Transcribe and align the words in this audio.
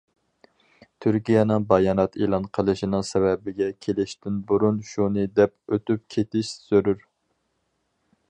تۈركىيەنىڭ 1.05 1.65
بايانات 1.73 2.17
ئېلان 2.21 2.47
قىلىشىنىڭ 2.57 3.03
سەۋەبىگە 3.11 3.67
كېلىشتىن 3.87 4.41
بۇرۇن 4.53 4.81
شۇنى 4.93 5.25
دەپ 5.41 5.77
ئۆتۈپ 5.77 6.03
كېتىش 6.15 6.51
زۆرۈر. 6.73 7.05